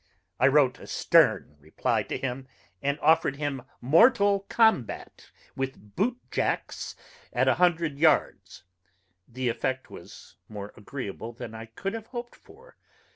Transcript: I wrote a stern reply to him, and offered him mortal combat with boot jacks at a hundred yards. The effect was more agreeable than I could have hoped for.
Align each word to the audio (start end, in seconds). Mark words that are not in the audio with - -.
I 0.39 0.47
wrote 0.47 0.79
a 0.79 0.87
stern 0.87 1.57
reply 1.59 2.01
to 2.01 2.17
him, 2.17 2.47
and 2.81 2.99
offered 3.01 3.35
him 3.35 3.61
mortal 3.81 4.47
combat 4.49 5.29
with 5.55 5.95
boot 5.95 6.17
jacks 6.31 6.95
at 7.31 7.47
a 7.47 7.53
hundred 7.61 7.99
yards. 7.99 8.63
The 9.27 9.47
effect 9.47 9.91
was 9.91 10.37
more 10.49 10.73
agreeable 10.75 11.33
than 11.33 11.53
I 11.53 11.67
could 11.67 11.93
have 11.93 12.07
hoped 12.07 12.33
for. 12.35 12.77